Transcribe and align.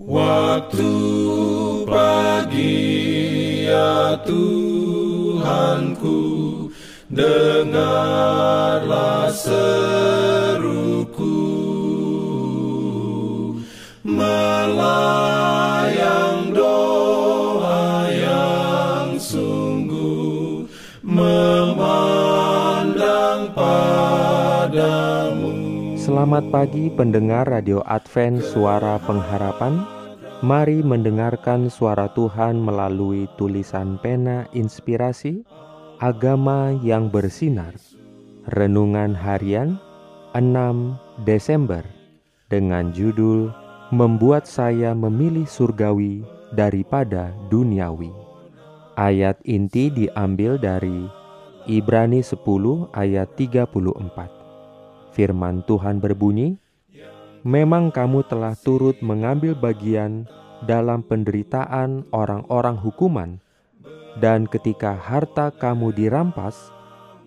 Waktu 0.00 0.88
pagi 1.84 3.68
ya 3.68 4.16
Tuhanku 4.24 6.16
Dengarlah 7.12 8.08
seruku 9.28 10.70
Selamat 26.10 26.42
pagi 26.50 26.90
pendengar 26.90 27.46
Radio 27.46 27.86
Advent 27.86 28.42
Suara 28.42 28.98
Pengharapan. 28.98 29.78
Mari 30.42 30.82
mendengarkan 30.82 31.70
suara 31.70 32.10
Tuhan 32.10 32.58
melalui 32.58 33.30
tulisan 33.38 33.94
pena 34.02 34.42
inspirasi 34.50 35.46
Agama 36.02 36.74
yang 36.82 37.14
bersinar. 37.14 37.78
Renungan 38.50 39.14
harian 39.14 39.78
6 40.34 40.98
Desember 41.22 41.86
Dengan 42.50 42.90
judul 42.90 43.54
Membuat 43.94 44.50
saya 44.50 44.90
memilih 44.98 45.46
surgawi 45.46 46.26
daripada 46.50 47.30
duniawi. 47.54 48.10
Ayat 48.98 49.38
inti 49.46 49.94
diambil 49.94 50.58
dari 50.58 51.06
Ibrani 51.70 52.18
10 52.18 52.34
ayat 52.98 53.30
34 53.38 54.39
Firman 55.10 55.66
Tuhan 55.66 55.98
berbunyi, 55.98 56.54
"Memang 57.42 57.90
kamu 57.90 58.22
telah 58.30 58.54
turut 58.54 58.94
mengambil 59.02 59.58
bagian 59.58 60.30
dalam 60.62 61.02
penderitaan 61.02 62.06
orang-orang 62.14 62.78
hukuman, 62.78 63.42
dan 64.22 64.46
ketika 64.46 64.94
harta 64.94 65.50
kamu 65.50 65.90
dirampas, 65.90 66.70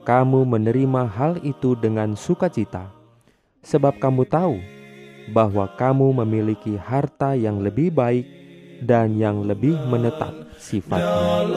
kamu 0.07 0.47
menerima 0.47 1.07
hal 1.11 1.39
itu 1.43 1.75
dengan 1.75 2.15
sukacita, 2.15 2.91
sebab 3.63 3.99
kamu 3.99 4.27
tahu 4.31 4.59
bahwa 5.31 5.67
kamu 5.75 6.23
memiliki 6.23 6.75
harta 6.79 7.35
yang 7.35 7.63
lebih 7.63 7.91
baik 7.91 8.27
dan 8.79 9.19
yang 9.19 9.43
lebih 9.43 9.75
menetap 9.91 10.31
sifatnya." 10.55 11.51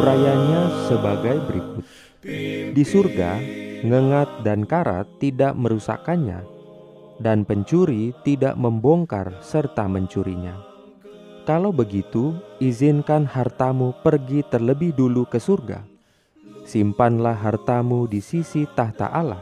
Urayanya 0.00 0.62
sebagai 0.88 1.36
berikut. 1.44 1.84
Di 2.20 2.84
surga, 2.84 3.40
ngengat 3.80 4.44
dan 4.44 4.68
karat 4.68 5.08
tidak 5.16 5.56
merusakkannya, 5.56 6.44
dan 7.16 7.48
pencuri 7.48 8.12
tidak 8.28 8.60
membongkar 8.60 9.40
serta 9.40 9.88
mencurinya. 9.88 10.52
Kalau 11.48 11.72
begitu, 11.72 12.36
izinkan 12.60 13.24
hartamu 13.24 13.96
pergi 14.04 14.44
terlebih 14.44 14.92
dulu 14.92 15.24
ke 15.24 15.40
surga. 15.40 15.80
Simpanlah 16.68 17.40
hartamu 17.40 18.04
di 18.04 18.20
sisi 18.20 18.68
tahta 18.68 19.08
Allah. 19.08 19.40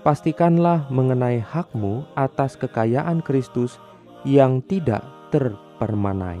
Pastikanlah 0.00 0.88
mengenai 0.88 1.44
hakmu 1.44 2.08
atas 2.16 2.56
kekayaan 2.56 3.20
Kristus 3.20 3.76
yang 4.24 4.64
tidak 4.64 5.04
terpermanai. 5.28 6.40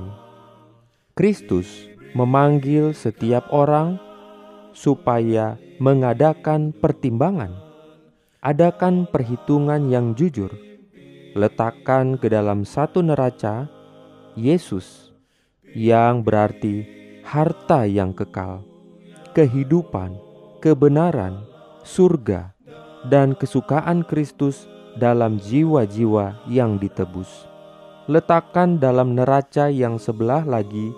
Kristus 1.12 1.68
memanggil 2.16 2.96
setiap 2.96 3.44
orang 3.52 4.00
supaya 4.72 5.58
mengadakan 5.80 6.76
pertimbangan. 6.76 7.56
Adakan 8.44 9.08
perhitungan 9.08 9.88
yang 9.88 10.12
jujur. 10.12 10.52
Letakkan 11.36 12.20
ke 12.20 12.28
dalam 12.28 12.68
satu 12.68 13.00
neraca 13.00 13.68
Yesus 14.36 15.14
yang 15.72 16.20
berarti 16.26 16.84
harta 17.22 17.86
yang 17.86 18.10
kekal, 18.10 18.60
kehidupan, 19.36 20.18
kebenaran, 20.58 21.46
surga, 21.86 22.50
dan 23.06 23.38
kesukaan 23.38 24.02
Kristus 24.02 24.66
dalam 24.98 25.38
jiwa-jiwa 25.38 26.44
yang 26.50 26.76
ditebus. 26.76 27.46
Letakkan 28.10 28.82
dalam 28.82 29.14
neraca 29.14 29.70
yang 29.70 29.96
sebelah 30.02 30.42
lagi 30.42 30.90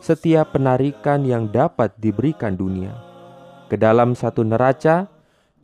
setiap 0.00 0.56
penarikan 0.56 1.22
yang 1.28 1.52
dapat 1.52 1.92
diberikan 2.00 2.56
dunia 2.56 3.13
ke 3.74 3.82
dalam 3.82 4.14
satu 4.14 4.46
neraca, 4.46 5.10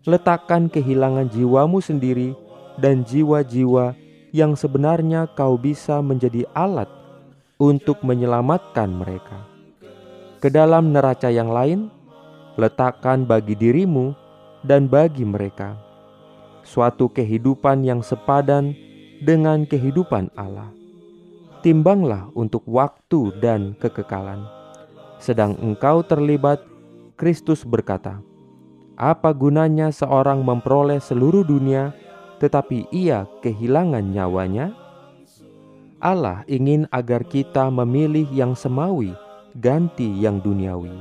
letakkan 0.03 0.67
kehilangan 0.67 1.31
jiwamu 1.31 1.79
sendiri 1.79 2.35
dan 2.83 3.07
jiwa-jiwa 3.07 3.95
yang 4.35 4.59
sebenarnya 4.59 5.31
kau 5.39 5.55
bisa 5.55 6.03
menjadi 6.03 6.43
alat 6.51 6.91
untuk 7.63 8.03
menyelamatkan 8.03 8.91
mereka. 8.91 9.47
Ke 10.43 10.51
dalam 10.51 10.91
neraca 10.91 11.31
yang 11.31 11.55
lain, 11.55 11.87
letakkan 12.59 13.23
bagi 13.31 13.55
dirimu 13.55 14.11
dan 14.67 14.91
bagi 14.91 15.23
mereka 15.23 15.79
suatu 16.67 17.15
kehidupan 17.15 17.87
yang 17.87 18.03
sepadan 18.03 18.75
dengan 19.23 19.63
kehidupan 19.71 20.35
Allah. 20.35 20.75
Timbanglah 21.63 22.27
untuk 22.35 22.67
waktu 22.67 23.39
dan 23.39 23.79
kekekalan, 23.79 24.43
sedang 25.23 25.55
engkau 25.63 26.03
terlibat 26.03 26.67
Kristus 27.21 27.69
berkata, 27.69 28.25
"Apa 28.97 29.37
gunanya 29.37 29.93
seorang 29.93 30.41
memperoleh 30.41 31.05
seluruh 31.05 31.45
dunia, 31.45 31.93
tetapi 32.41 32.89
ia 32.89 33.29
kehilangan 33.45 34.09
nyawanya?" 34.09 34.73
Allah 36.01 36.49
ingin 36.49 36.89
agar 36.89 37.29
kita 37.29 37.69
memilih 37.69 38.25
yang 38.33 38.57
semawi 38.57 39.13
ganti 39.53 40.09
yang 40.17 40.41
duniawi. 40.41 40.97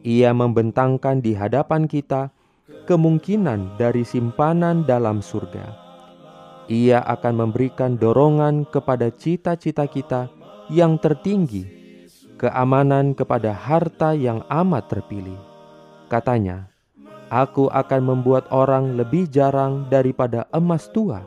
Ia 0.00 0.32
membentangkan 0.32 1.20
di 1.20 1.36
hadapan 1.36 1.84
kita 1.84 2.32
kemungkinan 2.88 3.76
dari 3.76 4.00
simpanan 4.00 4.88
dalam 4.88 5.20
surga. 5.20 5.76
Ia 6.72 7.04
akan 7.04 7.44
memberikan 7.44 8.00
dorongan 8.00 8.64
kepada 8.72 9.12
cita-cita 9.12 9.84
kita 9.84 10.32
yang 10.72 10.96
tertinggi 10.96 11.73
keamanan 12.44 13.16
kepada 13.16 13.56
harta 13.56 14.12
yang 14.12 14.44
amat 14.52 14.92
terpilih. 14.92 15.40
Katanya, 16.12 16.68
Aku 17.32 17.72
akan 17.72 18.04
membuat 18.04 18.44
orang 18.52 19.00
lebih 19.00 19.24
jarang 19.32 19.88
daripada 19.88 20.44
emas 20.52 20.92
tua, 20.92 21.24